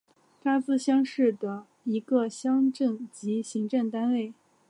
[0.43, 4.33] 查孜乡是的一个乡镇级行政单位。